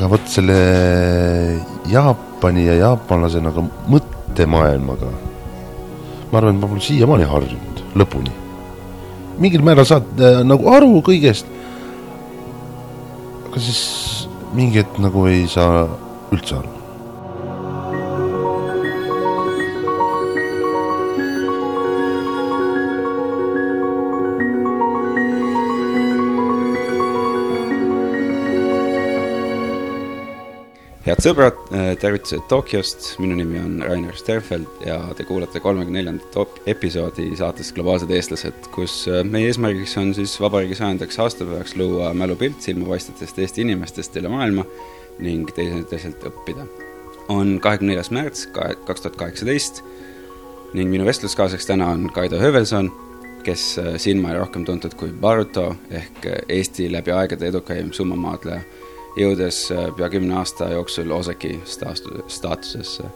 [0.00, 0.54] aga vot selle
[1.92, 5.10] Jaapani ja jaapanlase nagu mõttemaailmaga,
[6.30, 8.32] ma arvan, et ma pole siiamaani harjunud lõpuni.
[9.40, 11.52] mingil määral saad äh, nagu aru kõigest,
[13.50, 13.84] aga siis
[14.56, 15.84] mingi hetk nagu ei saa
[16.32, 16.79] üldse aru
[31.20, 36.62] head sõbrad, äh, tervitused Tokyost, minu nimi on Rainer Sterfeld ja te kuulate kolmekümne neljandat
[36.70, 42.64] episoodi saatest Globaalsed eestlased, kus äh, meie eesmärgiks on siis vabariigi sajandaks aastapäevaks luua mälupilt
[42.64, 44.64] silmapaistvatest Eesti inimestest üle maailma
[45.20, 46.64] ning teiseteiselt õppida.
[47.28, 49.84] on kahekümne neljas märts kaks tuhat kaheksateist
[50.72, 52.88] ning minu vestluskaaslaseks täna on Kaido Hövelson,
[53.44, 58.79] kes äh, siinmaal rohkem tuntud kui Baruto ehk Eesti läbi aegade edukaim summamaadleja
[59.18, 63.10] jõudes äh, pea kümne aasta jooksul Osaki staatusesse.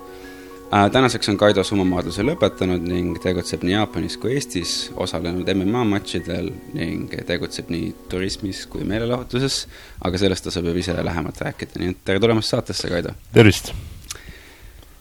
[0.75, 6.51] Äh, tänaseks on Kaido summamaadluse lõpetanud ning tegutseb nii Jaapanis kui Eestis, osalenud MMA matšidel
[6.75, 9.65] ning tegutseb nii turismis kui meelelahutuses,
[10.05, 13.15] aga sellest ta saab juba ise lähemalt rääkida, nii et tere tulemast saatesse, Kaido!
[13.37, 13.75] tervist!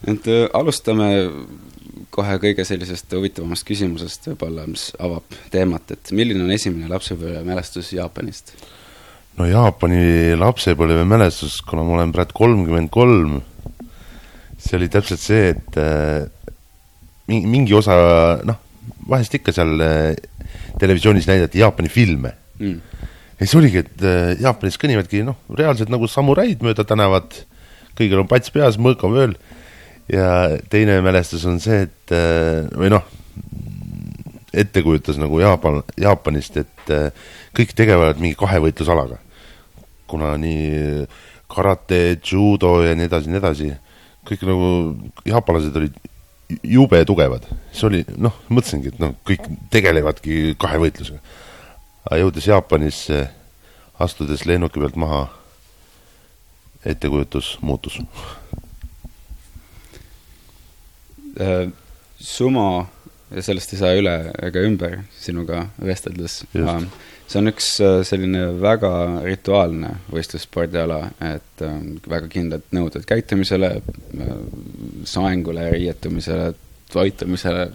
[0.06, 1.10] et äh, alustame
[2.14, 8.54] kohe kõige sellisest huvitavamast küsimusest võib-olla, mis avab teemat, et milline on esimene lapsepõlvemälestus Jaapanist?
[9.38, 13.40] No Jaapani lapsepõlvemälestus, kuna ma olen praegu kolmkümmend kolm,
[14.58, 16.26] see oli täpselt see, et äh,
[17.30, 17.96] mingi, osa,
[18.46, 18.60] noh,
[19.10, 20.12] vahest ikka seal äh,
[20.80, 22.34] televisioonis näidati Jaapani filme.
[22.60, 22.78] Mm..
[23.34, 27.42] ja siis oligi, et äh, Jaapanis kõnnivadki noh, reaalselt nagu samuraid mööda tänavat,
[27.98, 29.34] kõigil on pats peas, mõõka vööl.
[30.10, 33.02] Ja teine mälestus on see, et äh, või noh,
[34.54, 39.23] ettekujutus nagu Jaapan, Jaapanist, et äh, kõik tegelevad mingi kahevõitlusalaga
[40.10, 41.06] kuna nii
[41.50, 43.70] karate, judo ja nii edasi, nii edasi,
[44.26, 44.68] kõik nagu
[45.28, 45.96] jaapanlased olid
[46.62, 51.20] jube tugevad, see oli noh, mõtlesingi, et noh, kõik tegelevadki kahevõitlusega.
[52.04, 53.22] aga jõudes Jaapanisse,
[53.98, 55.26] astudes lennuki pealt maha,
[56.84, 58.00] ettekujutus muutus
[61.40, 61.72] äh,.
[62.24, 62.86] Sumo,
[63.40, 64.12] sellest ei saa üle
[64.46, 66.44] ega ümber sinuga vesteldes
[67.26, 68.90] see on üks äh, selline väga
[69.24, 74.34] rituaalne võistlusspordiala, et ähm, väga kindlad nõuded käitumisele, äh,
[75.08, 76.52] soengule, riietumisele,
[76.92, 77.70] toitumisele.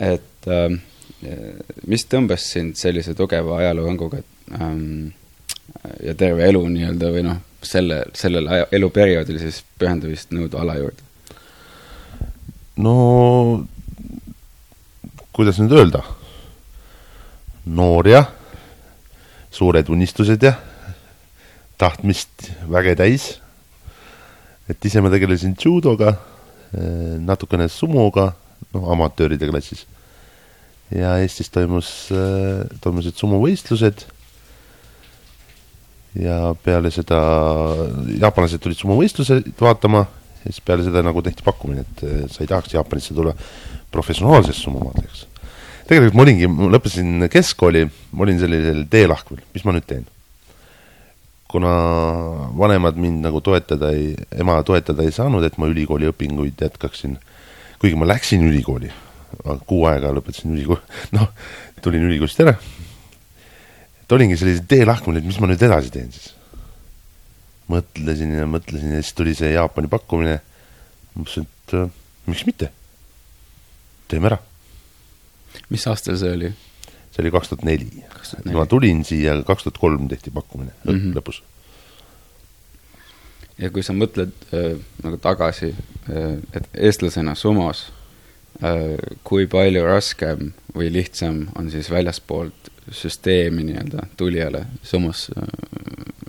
[0.00, 0.80] et ähm,
[1.84, 4.22] mis tõmbas sind sellise tugeva ajaloohõnguga
[4.56, 5.10] ähm,
[6.00, 11.04] ja terve elu nii-öelda või noh, selle, sellel eluperioodil siis pühendumist nõudva ala juurde?
[12.80, 12.94] no
[15.36, 16.00] kuidas nüüd öelda,
[17.68, 18.30] noor jah
[19.50, 20.54] suured unistused ja
[21.80, 23.38] tahtmist väge täis.
[24.70, 26.12] et ise ma tegelesin judoga,
[26.78, 28.28] eh, natukene sumoga,
[28.74, 29.86] noh, amatööride klassis.
[30.94, 34.06] ja Eestis toimus, eh, toimusid sumuvõistlused.
[36.14, 37.18] ja peale seda,
[38.18, 40.06] jaapanlased tulid sumuvõistlused vaatama
[40.44, 43.34] ja siis peale seda nagu tehti pakkumine, et eh, sa ei tahaks Jaapanisse tulla
[43.90, 45.29] professionaalseks sumomaadlejaks
[45.90, 47.84] tegelikult ma olingi, ma lõpetasin keskkooli,
[48.14, 50.08] ma olin sellisel teelahkmel, mis ma nüüd teen?
[51.50, 51.70] kuna
[52.54, 57.16] vanemad mind nagu toetada ei, ema toetada ei saanud, et ma ülikooli õpinguid jätkaksin,
[57.82, 58.86] kuigi ma läksin ülikooli,
[59.66, 61.32] kuu aega lõpetasin ülikooli, noh,
[61.82, 62.54] tulin ülikoolist ära,
[64.04, 66.36] et olingi sellisel teelahkmel, et mis ma nüüd edasi teen siis.
[67.70, 70.38] mõtlesin ja mõtlesin ja siis tuli see Jaapani pakkumine,
[71.16, 71.90] mõtlesin, et äh,
[72.30, 72.70] miks mitte,
[74.06, 74.38] teeme ära
[75.68, 76.52] mis aastal see oli?
[77.10, 78.04] see oli kaks tuhat neli.
[78.52, 81.14] ma tulin siia, kaks tuhat kolm tehti pakkumine mm -hmm.
[81.18, 81.42] lõpus.
[83.58, 87.92] ja kui sa mõtled äh, nagu tagasi äh,, et eestlasena sumos
[88.62, 95.48] äh,, kui palju raskem või lihtsam on siis väljaspoolt süsteemi nii-öelda tulijale sumos äh,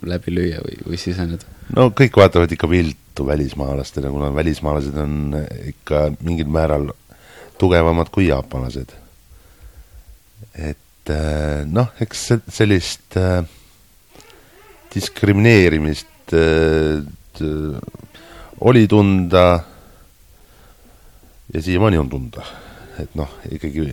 [0.02, 1.46] läbi lüüa või, või siseneda?
[1.76, 6.90] no kõik vaatavad ikka viltu välismaalastele, kuna välismaalased on ikka mingil määral
[7.58, 9.01] tugevamad kui jaapanlased
[10.56, 13.44] et äh, noh, eks sellist äh,
[14.94, 17.02] diskrimineerimist äh,
[18.62, 19.46] oli tunda
[21.52, 22.44] ja siiamaani on tunda,
[23.02, 23.88] et noh, ikkagi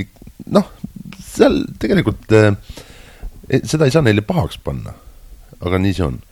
[0.00, 0.14] ik,
[0.54, 0.70] noh,
[1.20, 2.30] seal tegelikult
[3.66, 4.94] seda ei saa neile pahaks panna,
[5.60, 6.22] aga nii see on.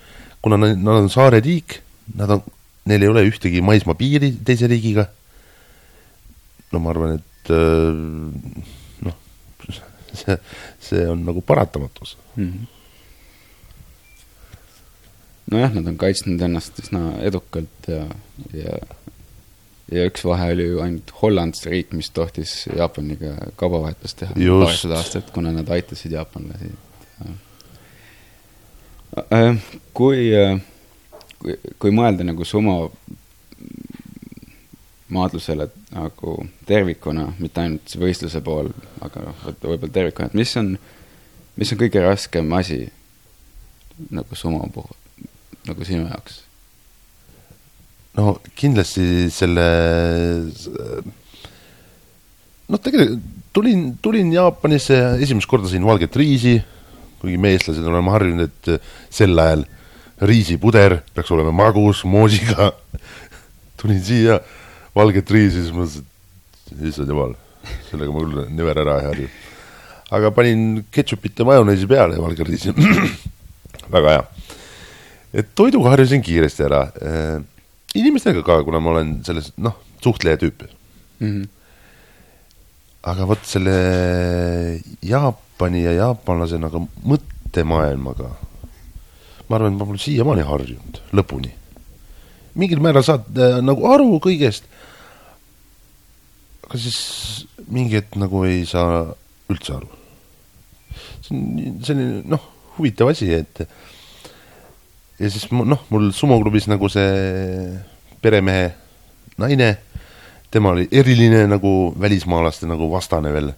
[0.43, 1.77] kuna nad on saareriik,
[2.19, 2.41] nad on,
[2.89, 5.05] neil ei ole ühtegi maismaapiiri teise riigiga,
[6.73, 8.81] no ma arvan, et äh,
[9.71, 10.39] see,
[10.81, 12.49] see on nagu paratamatus mm.
[12.49, 12.67] -hmm.
[15.51, 18.07] nojah, nad on kaitsnud ennast üsna edukalt ja,
[18.53, 18.81] ja
[19.93, 24.99] ja üks vahe oli ju ainult Holland, see riik, mis tohtis Jaapaniga kaubavahetust teha paarsada
[25.01, 26.71] aastat, kuna nad aitasid jaapanlasi.
[29.33, 29.59] Äh,
[29.93, 30.57] kui, äh,
[31.39, 32.77] kui, kui mõelda nagu sumo
[35.13, 36.37] maadlusele nagu
[36.69, 38.71] tervikuna, mitte ainult võistluse pool,
[39.05, 40.73] aga noh, võib-olla tervikuna, et mis on,
[41.61, 42.81] mis on kõige raskem asi
[44.13, 45.29] nagu sumo puhul,
[45.69, 46.41] nagu sinu jaoks?
[48.17, 49.69] no kindlasti selle,
[52.69, 56.57] noh, tegelikult tulin, tulin Jaapanisse esimest korda siin valget riisi,
[57.21, 59.65] kuigi me, eestlased, oleme harjunud, et sel ajal
[60.29, 62.71] riisipuder peaks olema magus, moosiga
[63.81, 64.41] tulin siia,
[64.97, 66.09] valget riisi, siis mõtlesin,
[66.73, 67.37] et issand jumal,
[67.91, 69.31] sellega ma küll never ära ei harju.
[70.13, 72.75] aga panin ketšupit ja majoneesi peale ja valge riisi
[73.95, 74.25] väga hea.
[75.33, 76.85] et toiduga harjusin kiiresti ära
[77.95, 81.29] inimestega ka, kuna ma olen selles, noh, suhtleja tüüp mm.
[81.29, 81.49] -hmm.
[83.13, 83.77] aga vot selle
[85.03, 88.31] Jaapani ja jaapanlase nagu mõttemaailmaga,
[89.49, 91.53] ma arvan, et ma pole siiamaani harjunud lõpuni.
[92.55, 94.65] mingil määral saad äh, nagu aru kõigest,
[96.67, 96.99] aga siis
[97.69, 99.05] mingi hetk nagu ei saa
[99.53, 99.89] üldse aru.
[101.23, 102.45] see on selline, noh,
[102.77, 103.65] huvitav asi, et
[105.19, 107.11] ja siis noh, mul sumoklubis nagu see
[108.23, 108.71] peremehe
[109.43, 109.71] naine,
[110.53, 113.53] tema oli eriline nagu välismaalaste nagu vastane veel.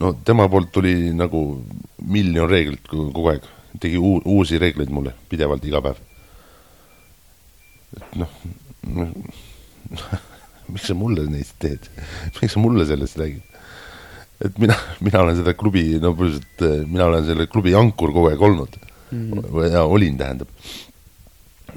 [0.00, 1.42] no tema poolt tuli nagu
[2.08, 3.46] miljon reeglit kogu aeg,
[3.80, 6.02] tegi uusi reegleid mulle pidevalt iga päev.
[7.96, 8.36] et noh
[8.82, 9.08] no,
[10.68, 11.88] miks sa mulle neist teed,
[12.40, 13.42] miks sa mulle sellest räägid?
[14.42, 18.42] et mina, mina olen seda klubi, no põhiliselt mina olen selle klubi ankur kogu aeg
[18.42, 18.78] olnud
[19.12, 19.60] mm.
[19.70, 20.50] ja olin, tähendab.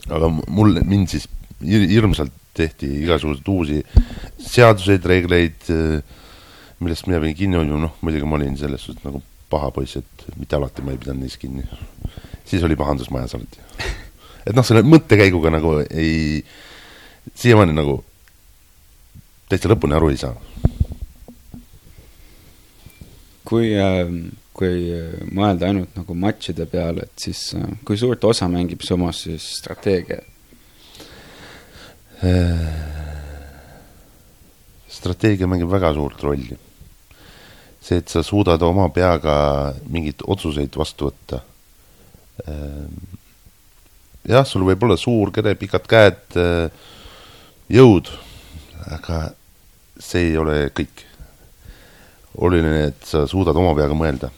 [0.09, 1.29] aga mul, mind siis
[1.61, 3.81] hirmsalt tehti igasuguseid uusi
[4.39, 5.69] seaduseid, reegleid,
[6.79, 9.21] millest mina pidin kinni hoidma, noh muidugi ma olin selles suhtes nagu
[9.51, 11.65] paha poiss, et mitte alati ma ei pidanud neist kinni.
[12.45, 13.61] siis oli pahandus majas alati.
[14.47, 16.43] et noh, selle mõttekäiguga nagu ei,
[17.35, 17.99] siiamaani nagu
[19.49, 20.35] täitsa lõpuni aru ei saa.
[23.45, 24.09] kui äh
[24.55, 29.25] kui äh, mõelda ainult nagu matšide peale, et siis äh, kui suurt osa mängib sumos
[29.27, 30.21] siis strateegia?
[34.89, 36.55] strateegia mängib väga suurt rolli.
[37.83, 39.35] see, et sa suudad oma peaga
[39.91, 41.41] mingeid otsuseid vastu võtta.
[42.49, 42.95] Ähm,
[44.25, 46.71] jah, sul võib olla suur kere, pikad käed, äh,
[47.69, 48.09] jõud,
[48.91, 49.31] aga
[49.99, 51.03] see ei ole kõik.
[52.35, 54.29] oluline, et sa suudad oma peaga mõelda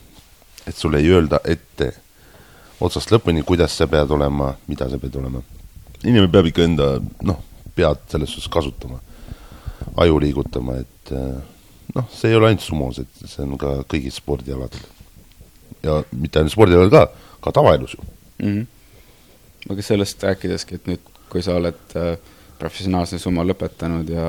[0.67, 1.91] et sulle ei öelda ette
[2.83, 5.41] otsast lõpuni, kuidas sa pead olema, mida sa pead olema.
[6.03, 6.87] inimene peab ikka enda,
[7.25, 7.39] noh,
[7.75, 8.99] pead selles suhtes kasutama,
[10.03, 11.39] aju liigutama, et eh,
[11.95, 14.83] noh, see ei ole ainult sumos, et see on ka kõigil spordialadel.
[15.83, 18.47] ja mitte ainult spordialadel ka, ka tavaelus ju mm.
[18.53, 19.71] -hmm.
[19.71, 22.17] aga sellest rääkideski, et nüüd, kui sa oled äh,
[22.59, 24.25] professionaalse summa lõpetanud ja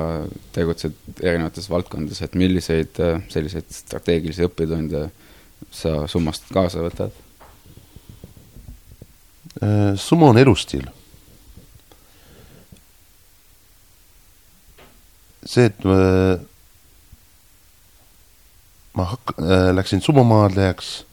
[0.55, 5.09] tegutsed erinevates valdkondades, et milliseid äh, selliseid strateegilisi õppetunde
[5.75, 7.25] sa summast kaasa võtad?
[9.63, 10.89] Äh, summa on elustiil.
[15.49, 16.41] see, et ma, äh,
[18.93, 21.05] ma hak-, äh, läksin summamaalejaks,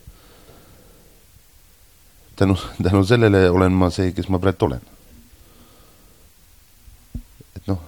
[2.35, 4.83] tänu, tänu sellele olen ma see, kes ma praegu olen.
[7.55, 7.79] et noh,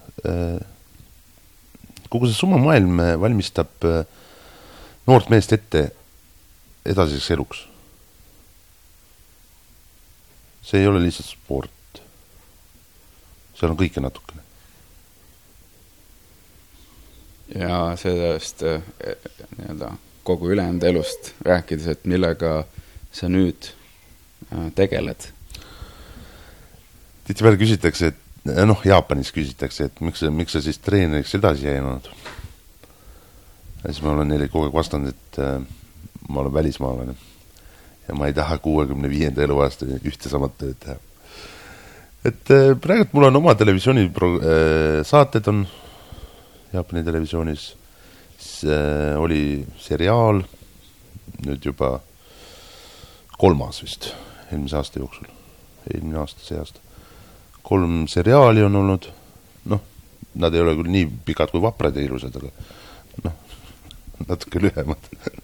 [2.10, 3.86] kogu see summamaailm valmistab
[5.08, 5.84] noort meest ette
[6.88, 7.66] edasiseks eluks.
[10.68, 12.02] see ei ole lihtsalt sport.
[13.56, 14.44] seal on kõike natukene.
[17.56, 19.94] ja sellest nii-öelda
[20.28, 22.66] kogu ülejäänud elust rääkides, et millega
[23.12, 23.72] sa nüüd
[24.76, 25.32] tegeled?
[27.28, 28.27] tihtipeale küsitakse, et
[28.66, 32.12] noh, Jaapanis küsitakse, et miks, miks sa siis treeneriks edasi ei jäänud.
[33.84, 35.42] ja siis ma olen neile kogu aeg vastanud, et
[36.30, 37.16] ma olen välismaalane
[38.08, 40.96] ja ma ei taha kuuekümne viienda eluaastani ühte samat tööd teha.
[42.25, 45.66] et äh, praegult mul on oma televisiooni pro-, äh, saated on
[46.74, 47.70] Jaapani televisioonis,
[48.38, 50.42] siis äh, oli seriaal,
[51.46, 52.01] nüüd juba
[53.39, 54.10] kolmas vist,
[54.51, 55.30] eelmise aasta jooksul,
[55.94, 56.84] eelmine aasta, see aasta.
[57.68, 59.10] Kolm seriaali on olnud,
[59.72, 59.84] noh,
[60.40, 63.36] nad ei ole küll nii pikad kui Vaprad ja ilusad, aga noh,
[64.28, 65.12] natuke lühemad.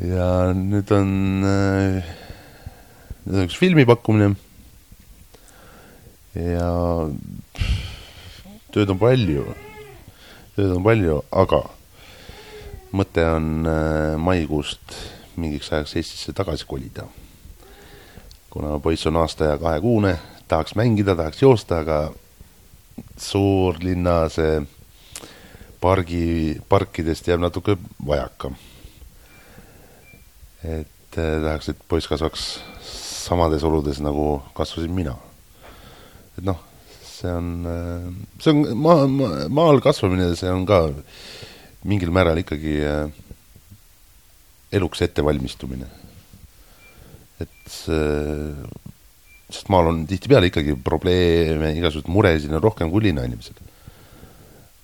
[0.00, 1.10] Ja nüüd on,
[1.44, 2.06] äh,
[3.26, 4.30] nüüd on üks filmi pakkumine
[6.32, 6.70] ja
[8.72, 9.44] tööd on palju,
[10.56, 11.60] tööd on palju, aga
[12.96, 14.96] mõte on äh, maikuust
[15.36, 17.04] mingiks ajaks Eestisse tagasi kolida.
[18.50, 22.12] Kuna poiss on aasta ja kahekuune, tahaks mängida, tahaks joosta, aga
[23.16, 24.60] suurlinna see
[25.80, 27.76] pargi, parkidest jääb natuke
[28.06, 28.50] vajaka.
[30.64, 32.48] et äh, tahaks, et poiss kasvaks
[32.84, 35.16] samades oludes, nagu kasvasin mina.
[36.38, 36.58] et noh,
[37.06, 40.88] see on, äh, see on maa, maa, maal kasvamine, see on ka
[41.84, 43.08] mingil määral ikkagi äh,
[44.72, 45.86] eluks ettevalmistumine.
[47.44, 47.74] Et
[49.50, 53.58] sest maal on tihtipeale ikkagi probleeme, igasuguseid muresid on rohkem kui linnainimesel.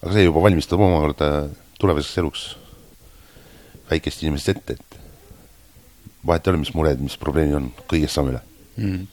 [0.03, 1.31] aga see juba valmistab omakorda
[1.81, 2.47] tulevaseks eluks
[3.91, 4.99] väikest inimest ette, et
[6.27, 8.43] vahet ei ole, mis mured, mis probleemid on, kõigest saame üle
[8.81, 9.07] mm..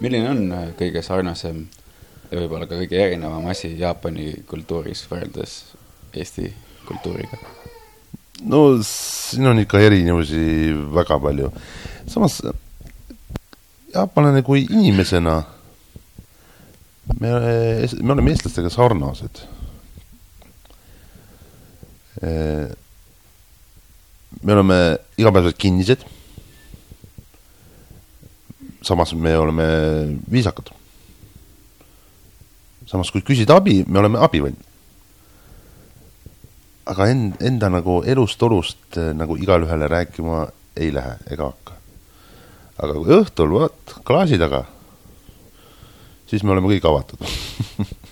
[0.00, 1.66] milline on äh, kõige sarnasem
[2.30, 5.58] ja võib-olla ka kõige erinevam asi Jaapani kultuuris võrreldes
[6.12, 6.48] Eesti
[6.88, 7.61] kultuuriga?
[8.40, 11.50] No siin on ikka erinevusi väga palju.
[12.08, 12.40] samas
[13.92, 15.42] jaapanlane kui inimesena,
[17.20, 17.32] me,
[18.00, 19.44] me oleme eestlastega sarnased.
[24.42, 24.78] me oleme
[25.18, 26.04] igapäevaselt kinnised.
[28.82, 29.64] samas me oleme
[30.30, 30.72] viisakad.
[32.86, 34.71] samas, kui küsida abi, me oleme abivalmid
[36.86, 40.46] aga end, enda nagu elust-olust nagu igalühele rääkima
[40.76, 41.72] ei lähe ega hakka.
[42.82, 44.64] aga kui õhtul vaat klaasi taga,
[46.26, 47.20] siis me oleme kõik avatud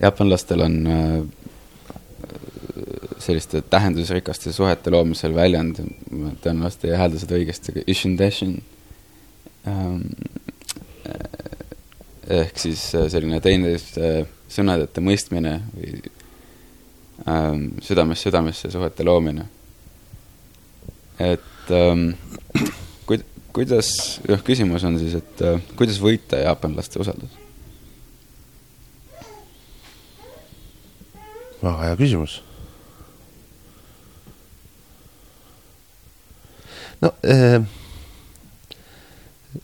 [0.00, 1.22] jaapanlastel on äh,
[3.18, 6.32] selliste tähendusrikaste suhete loomisel väljend, ma
[6.64, 8.58] vast ei häälda seda õigesti, aga ishin deshin
[9.68, 10.02] ähm,.
[12.30, 16.00] ehk siis äh, selline teineteiste sõnadeta mõistmine või
[17.28, 19.46] ähm, südamest südamesse suhete loomine.
[21.20, 22.10] et ähm,
[23.06, 27.38] kuid-, kuidas, jah, küsimus on siis, et äh, kuidas võita jaapanlaste usaldus?
[31.60, 32.40] väga hea küsimus.
[37.00, 37.60] no äh,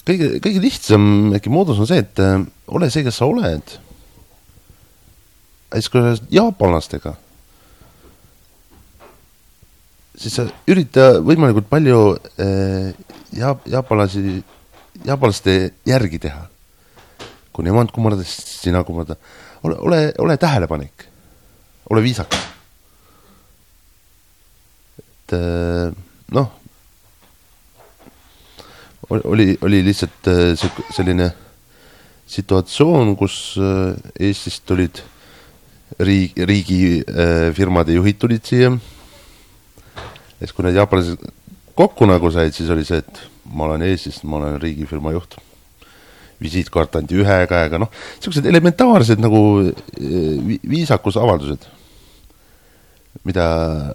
[0.08, 2.38] kõige, kõige lihtsam äkki moodus on see, et äh,
[2.68, 3.76] ole see, kes sa oled.
[5.76, 7.14] Siis kui sa oled jaapanlastega,
[10.16, 12.00] siis sa ürita võimalikult palju
[12.42, 12.92] äh,
[13.36, 14.38] jaap-, jaapanlasi,
[15.04, 16.46] jaapanlaste järgi teha.
[17.56, 19.16] kui nemad kummardavad, siis sina kummarda.
[19.64, 21.06] ole, ole, ole tähelepanelik
[21.90, 22.40] ole viisakas.
[25.26, 25.90] et äh,
[26.30, 26.50] noh,
[29.10, 31.32] oli, oli lihtsalt äh, selline
[32.26, 35.02] situatsioon, kus äh, Eestist tulid
[35.98, 38.70] riigi, riigifirmade juhid tulid siia.
[38.70, 41.22] ja siis, kui need jaapanlased
[41.76, 45.38] kokku nagu said, siis oli see, et ma olen Eestist, ma olen riigifirma juht
[46.42, 49.40] visiitkaart anti ühe käega, noh, niisugused elementaarsed nagu
[50.68, 51.64] viisakusavaldused,
[53.24, 53.46] mida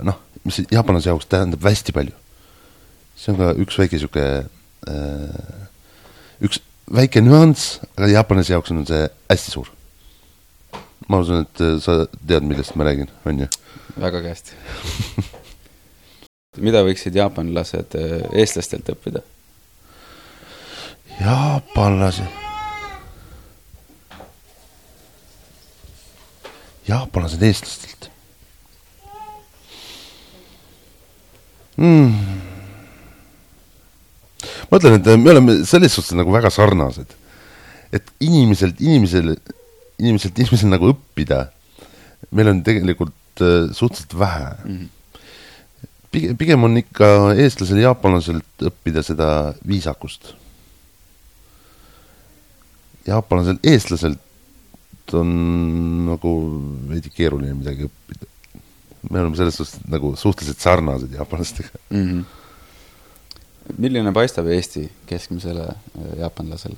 [0.08, 0.18] noh,
[0.48, 2.18] mis jaapanlase jaoks tähendab hästi palju.
[3.22, 4.48] see on ka üks väike niisugune
[4.90, 5.68] äh,,
[6.42, 6.58] üks
[6.90, 9.70] väike nüanss, aga jaapanlase jaoks on see hästi suur.
[11.12, 13.52] Ma usun, et sa tead, millest ma räägin, on ju?
[14.00, 15.30] vägagi hästi
[16.60, 17.96] mida võiksid jaapanlased
[18.32, 19.24] eestlastelt õppida?
[21.22, 22.26] jaapanlasi.
[26.88, 28.10] jaapanlased eestlastelt
[31.78, 32.12] mm..
[34.70, 37.16] ma ütlen, et me oleme selles suhtes nagu väga sarnased.
[37.96, 39.38] et inimeselt inimesele,
[40.02, 41.46] inimeselt inimesel nagu õppida,
[42.36, 44.74] meil on tegelikult äh, suhteliselt vähe mm.
[44.80, 44.98] -hmm
[46.12, 47.08] pigem, pigem on ikka
[47.40, 49.28] eestlasel ja jaapanlaselt õppida seda
[49.68, 50.34] viisakust
[53.08, 55.32] jaapanlasel, eestlaselt on
[56.08, 56.34] nagu
[56.90, 58.28] veidi keeruline midagi õppida.
[59.10, 62.06] me oleme selles suhtes nagu suhteliselt sarnased jaapanlastega mm.
[62.06, 63.78] -hmm.
[63.78, 66.78] milline paistab Eesti keskmisele äh, jaapanlasele?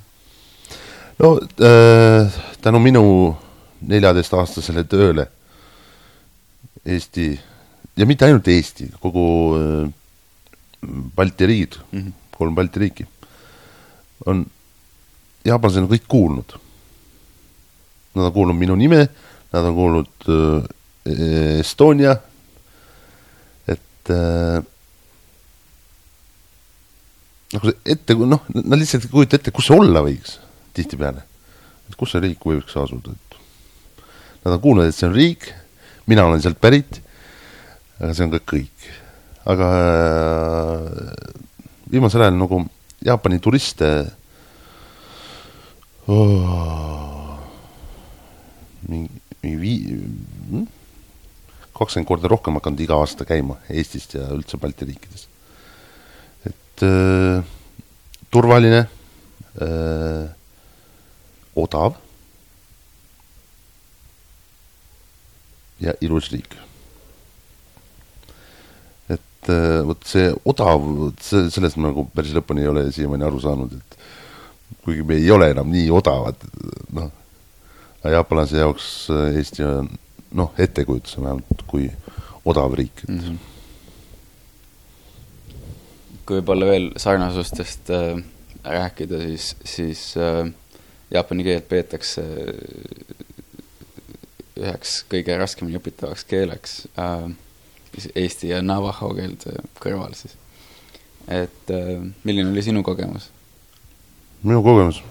[1.19, 3.03] No äh, tänu minu
[3.83, 5.27] neljateistaastasele tööle
[6.83, 7.29] Eesti
[7.97, 9.25] ja mitte ainult Eesti, kogu
[9.57, 9.93] äh,
[11.15, 12.37] Balti riigid mm, -hmm.
[12.37, 13.07] kolm Balti riiki
[14.25, 14.45] on
[15.45, 16.55] jaapanlased on kõik kuulnud.
[18.13, 19.07] Nad on kuulnud minu nime,
[19.53, 22.13] nad on kuulnud äh, Estonia,
[23.67, 24.61] et äh,
[27.53, 30.37] nagu see ette, noh, nad lihtsalt ei kujuta ette, kus see olla võiks
[30.73, 31.23] tihtipeale.
[31.89, 33.37] et kus see riik võiks asuda, et
[34.45, 35.49] nad on kuulnud, et see on riik,
[36.09, 36.99] mina olen sealt pärit,
[37.99, 38.91] aga see on ka kõik.
[39.43, 41.41] aga äh,
[41.91, 42.63] viimasel ajal nagu
[43.03, 43.87] Jaapani turiste
[46.07, 47.35] oh,
[48.87, 49.97] mingi, mingi vii-,
[50.51, 50.67] hmm?
[51.75, 55.27] kakskümmend korda rohkem hakanud iga aasta käima Eestist ja üldse Balti riikides.
[56.47, 57.43] et äh,
[58.31, 58.85] turvaline
[59.59, 60.31] äh,,
[61.55, 61.97] odav
[65.83, 66.55] ja ilus riik.
[69.09, 70.85] et äh, vot see odav,
[71.21, 73.97] see, sellest ma nagu päris lõpuni ei ole siiamaani aru saanud, et
[74.85, 76.39] kuigi me ei ole enam nii odavad,
[76.95, 77.11] noh,
[78.03, 79.89] jaapanlase jaoks äh, Eesti on
[80.33, 81.89] noh, ettekujutus vähemalt kui
[82.45, 83.19] odav riik, et mm.
[83.19, 83.37] -hmm.
[86.25, 88.23] kui võib-olla veel sarnasustest äh,
[88.63, 90.47] rääkida, siis, siis äh,
[91.13, 93.23] jaapani keelt peetakse äh,
[94.59, 97.31] üheks kõige raskemini õpitavaks keeleks äh,
[98.15, 100.35] eesti ja navaho keelde kõrval siis.
[101.27, 103.29] et äh, milline oli sinu kogemus?
[104.43, 105.01] minu kogemus?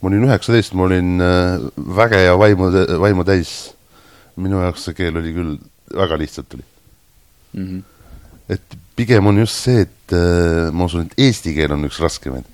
[0.00, 2.70] ma olin üheksateist, ma olin äh, väge ja vaimu,
[3.02, 3.72] vaimu täis
[4.40, 5.56] minu jaoks see keel oli küll,
[5.96, 6.64] väga lihtsalt tuli
[7.52, 7.66] mm.
[7.66, 7.82] -hmm.
[8.48, 12.44] et pigem on just see, et äh, ma usun, et eesti keel on üks raskemaid.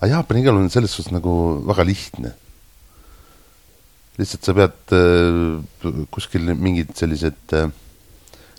[0.00, 1.32] Aga jaapani keel on selles suhtes nagu
[1.66, 2.34] väga lihtne.
[4.16, 7.68] lihtsalt sa pead äh, kuskil mingid sellised äh,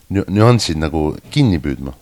[0.08, 1.92] nüansid nagu kinni püüdma,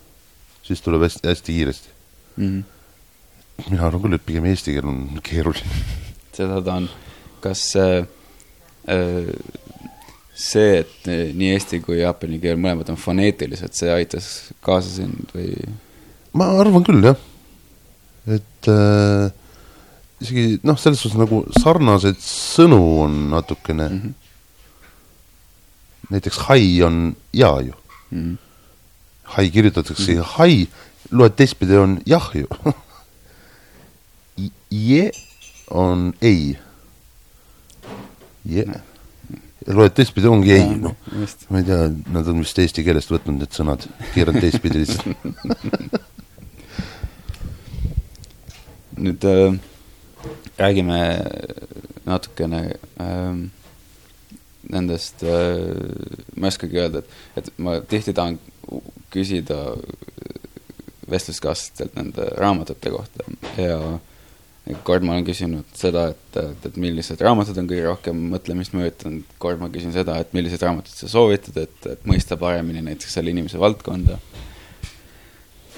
[0.67, 1.95] siis tuleb hästi, hästi kiiresti
[2.37, 2.49] mm.
[2.49, 3.71] -hmm.
[3.71, 5.81] mina arvan küll, et pigem eesti keel on keeruline
[6.37, 6.89] seda ta on.
[7.41, 8.05] kas äh,
[8.93, 9.33] äh,
[10.37, 15.57] see, et nii eesti kui jaapani keel mõlemad on foneetilised, see aitas kaasa sind või?
[16.37, 17.17] ma arvan küll, jah.
[18.27, 19.31] Et äh,
[20.21, 24.01] isegi noh, selles suhtes nagu sarnaseid sõnu on natukene mm.
[24.01, 24.13] -hmm.
[26.11, 27.75] näiteks hai on ja ju
[28.11, 28.19] mm.
[28.19, 28.37] -hmm.
[29.23, 30.25] hai kirjutatakse mm -hmm.
[30.39, 30.69] hai,
[31.11, 32.47] loed teistpidi on jah ju
[34.71, 35.11] Je
[35.71, 36.59] on ei.
[38.45, 38.65] Je
[39.67, 40.95] loed teistpidi, ongi ei, noh.
[41.51, 46.05] ma ei tea, nad on vist eesti keelest võtnud need sõnad, keeranud teistpidi lihtsalt
[48.97, 49.59] nüüd äh,
[50.59, 50.99] räägime
[52.07, 52.63] natukene
[53.03, 53.39] äh,
[54.73, 55.63] nendest äh,,
[56.35, 58.41] ma ei oskagi öelda, et, et ma tihti tahan
[59.15, 59.61] küsida
[61.11, 63.27] vestluskaaslastelt nende raamatute kohta
[63.61, 64.01] ja äh,
[64.87, 69.37] kord ma olen küsinud seda, et, et, et millised raamatud on kõige rohkem mõtlemist mõjutanud,
[69.43, 73.31] kord ma küsin seda, et millised raamatud sa soovitad, et, et mõista paremini näiteks selle
[73.35, 74.19] inimese valdkonda.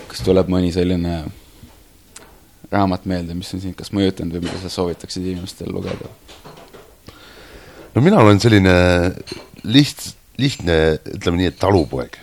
[0.08, 1.18] kas tuleb mõni selline
[2.72, 6.10] raamat meelde, mis on sind kas mõjutanud või mida sa soovitaksid inimestel lugeda?
[7.94, 8.74] no mina olen selline
[9.64, 12.18] liht-, lihtne, ütleme nii, et talupoeg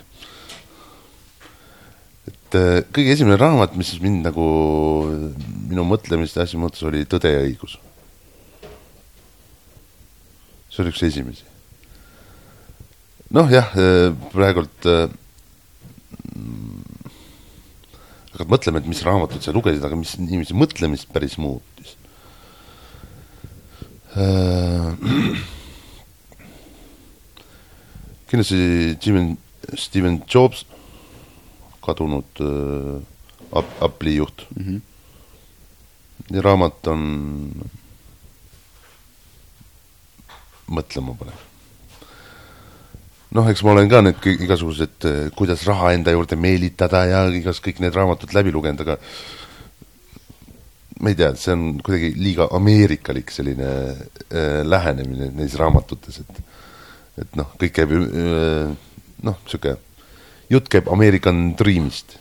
[2.30, 4.46] et äh, kõige esimene raamat, mis mind nagu,
[5.70, 7.80] minu mõtlemist ja asju muutus, oli Tõde ja õigus.
[10.70, 11.44] see oli üks esimesi.
[13.32, 15.10] noh jah, äh, praegult äh,
[18.36, 21.96] hakkad mõtlema, et mis raamatut sa lugesid, aga mis inimese mõtlemist päris muutis
[24.20, 24.92] äh,.
[28.30, 28.60] kindlasti
[29.00, 29.38] Steven,
[29.80, 30.66] Steven Jobs
[31.86, 33.00] kadunud äh,
[33.56, 34.64] Apple'i juht mm.
[34.64, 34.80] -hmm.
[36.36, 37.02] ja raamat on
[40.68, 41.55] mõtlema panev.
[43.34, 47.62] Noh, eks ma olen ka need igasugused, äh, kuidas raha enda juurde meelitada ja igas
[47.64, 49.00] kõik need raamatud läbi lugenud, aga
[51.02, 56.44] ma ei tea, see on kuidagi liiga ameerikalik selline äh, lähenemine neis raamatutes, et
[57.16, 58.72] et noh, kõik käib äh,
[59.24, 59.78] noh, niisugune
[60.52, 62.20] jutt käib American Dreamist.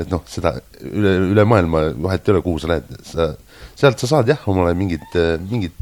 [0.00, 3.26] et noh, seda üle, üle maailma vahet ei ole, kuhu sa lähed, sa,
[3.76, 5.04] sealt sa saad jah, omale mingit,
[5.44, 5.76] mingit,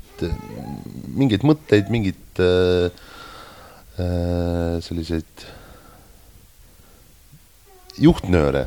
[1.19, 2.91] mingeid mõtteid, mingit äh,
[3.99, 5.47] äh, selliseid
[7.99, 8.67] juhtnööre.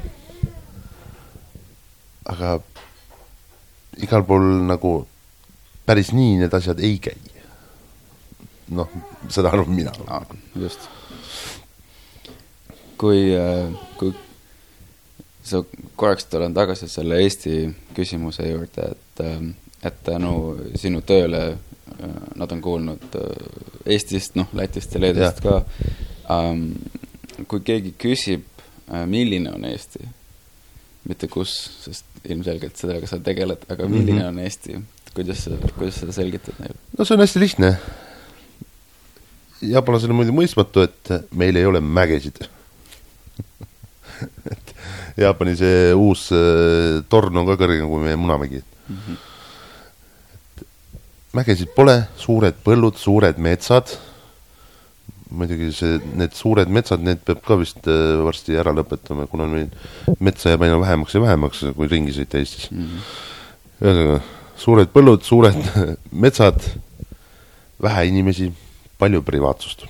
[2.31, 2.59] aga
[3.99, 4.91] igal pool nagu
[5.85, 7.17] päris nii need asjad ei käi.
[8.71, 8.89] noh,
[9.29, 9.93] seda arvan mina.
[10.55, 10.89] just
[13.01, 14.13] kui, äh, kui
[15.43, 15.63] sa
[15.97, 17.55] korraks tulen tagasi selle Eesti
[17.97, 19.41] küsimuse juurde, et, äh,
[19.83, 20.35] et tänu
[20.79, 23.17] sinu tööle äh, nad on kuulnud
[23.85, 25.61] Eestist, noh, Lätist ja Leedust ja.
[26.27, 26.43] ka.
[27.49, 28.43] kui keegi küsib,
[29.09, 30.05] milline on Eesti,
[31.09, 31.55] mitte kus,
[31.87, 34.27] sest ilmselgelt sellega sa tegeled, aga milline mm -hmm.
[34.27, 34.79] on Eesti,
[35.15, 36.77] kuidas sa, kuidas sa selgitad neile?
[36.97, 37.77] no see on hästi lihtne.
[39.61, 42.45] jaapanlasele muidu mõistmatu, et meil ei ole mägesid
[44.51, 44.75] et
[45.17, 48.97] Jaapani see uus äh, torn on ka kõrgem kui meie Munamägi mm.
[48.97, 49.30] -hmm.
[51.35, 53.93] Mägesid pole, suured põllud, suured metsad
[55.31, 59.69] muidugi see, need suured metsad, need peab ka vist äh, varsti ära lõpetama, kuna meil
[60.23, 62.83] metsa jääb aina vähemaks ja vähemaks, kui ringi sõita Eestis mm.
[62.83, 63.07] -hmm.
[63.85, 64.19] ühesõnaga,
[64.59, 65.61] suured põllud, suured
[66.25, 66.59] metsad,
[67.81, 68.51] vähe inimesi,
[68.99, 69.87] palju privaatsust.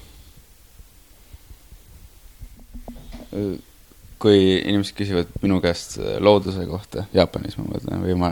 [4.21, 8.29] Kui inimesed küsivad minu käest looduse kohta Jaapanis, ma mõtlen, või ma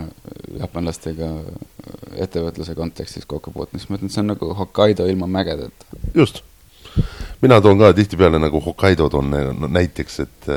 [0.60, 1.32] jaapanlastega
[2.22, 6.00] ettevõtluse kontekstis kokku puutun, siis ma ütlen, et see on nagu Hokkaido ilma mägedeta.
[6.14, 6.42] just
[7.42, 9.34] mina toon ka tihtipeale nagu Hokkaido toon
[9.68, 10.50] näiteks, et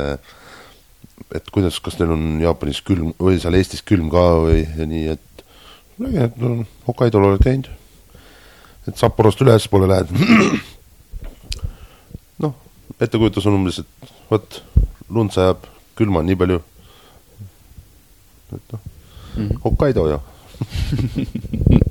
[1.33, 5.15] et kuidas, kas teil on Jaapanis külm või seal Eestis külm ka või ja nii,
[5.15, 5.45] et
[5.97, 7.69] nägin, et no, Hokkaidol oled käinud.
[8.87, 10.09] et Sapporost ülespoole lähed.
[12.43, 12.55] noh,
[12.99, 14.59] ettekujutus on umbes, et vot,
[15.09, 15.57] lund sajab,
[15.97, 16.59] külma on nii palju.
[18.53, 18.79] et noh
[19.35, 20.19] mm -hmm., Hokkaido ju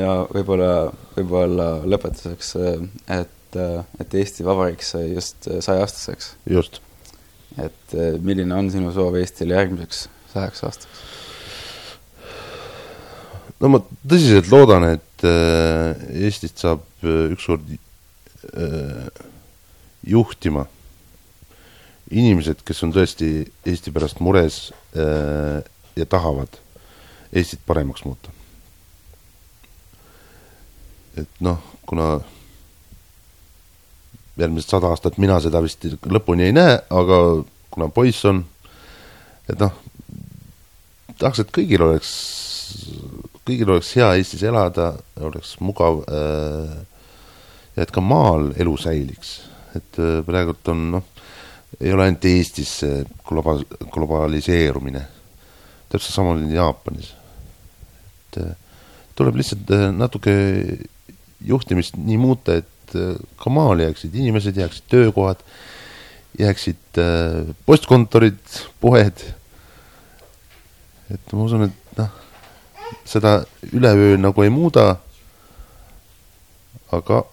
[0.00, 2.54] ja võib-olla, võib-olla lõpetuseks,
[3.08, 3.56] et,
[4.00, 6.34] et Eesti Vabariik sai just saja-aastaseks.
[6.50, 6.80] just.
[7.58, 11.04] et milline on sinu soov Eestile järgmiseks sajaks aastaks?
[13.60, 15.94] no ma tõsiselt loodan, et äh,
[16.26, 19.06] Eestist saab äh, ükskord äh,
[20.06, 20.66] juhtima
[22.10, 23.30] inimesed, kes on tõesti
[23.66, 26.60] Eesti pärast mures ja tahavad
[27.34, 28.34] Eestit paremaks muuta
[31.18, 32.18] et noh, kuna
[34.40, 37.18] järgmised sada aastat mina seda vist lõpuni ei näe, aga
[37.74, 38.42] kuna poiss on,
[39.50, 39.74] et noh,
[41.20, 42.10] tahaks, et kõigil oleks,
[43.46, 46.74] kõigil oleks hea Eestis elada, oleks mugav äh,
[47.76, 49.36] ja et ka maal elu säiliks.
[49.78, 51.04] Et äh, praegult on noh,
[51.80, 53.60] ei ole ainult Eestis see globa-,
[53.94, 55.02] globaliseerumine,
[55.90, 57.12] täpselt samamoodi Jaapanis.
[58.32, 58.54] et äh,
[59.18, 60.34] tuleb lihtsalt äh, natuke
[61.44, 62.70] juhtimist nii muuta, et
[63.40, 65.40] ka maal jääksid inimesed, jääksid töökohad,
[66.38, 67.00] jääksid
[67.66, 68.38] postkontorid,
[68.80, 69.24] poed.
[71.10, 72.12] et ma usun, et noh,
[73.08, 73.34] seda
[73.72, 74.94] üleöö nagu ei muuda.
[76.94, 77.24] aga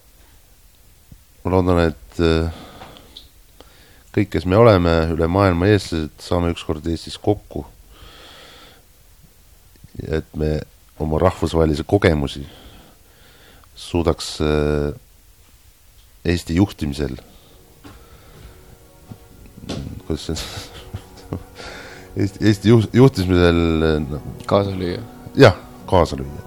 [1.44, 2.52] ma loodan, et äh,
[4.14, 7.66] kõik, kes me oleme üle maailma eestlased, saame ükskord Eestis kokku.
[10.02, 10.62] et me
[11.00, 12.46] oma rahvusvahelisi kogemusi
[13.76, 14.94] suudaks äh,
[16.26, 17.18] Eesti juhtimisel,
[20.06, 20.38] kuidas see
[22.22, 23.62] Eesti, Eesti juht, juhtimisel
[24.06, 25.02] no, kaasa lüüa.
[25.36, 25.58] jah,
[25.90, 26.46] kaasa lüüa,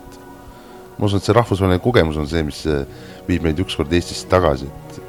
[0.98, 2.84] ma usun, et see rahvusvaheline kogemus on see, mis äh,
[3.28, 5.00] viib meid ükskord Eestisse tagasi, et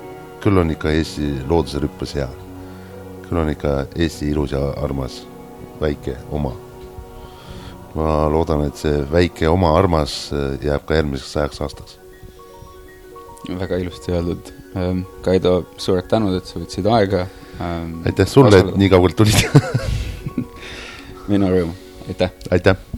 [0.43, 2.29] küll on ikka Eesti looduse rüppes hea.
[3.25, 5.23] küll on ikka Eesti ilus ja armas
[5.81, 6.53] väike oma.
[7.95, 11.99] ma loodan, et see väike oma armas äh, jääb ka järgmiseks sajaks aastaks
[13.59, 14.51] väga ilusti öeldud.
[14.75, 17.25] Ähm, Kaido, suured tänud, et sa võtsid aega.
[17.61, 19.45] Ähm, aitäh sulle, et nii kaugelt tulid
[21.31, 21.73] minu rõõm,
[22.09, 22.33] aitäh.
[22.51, 22.94] aitäh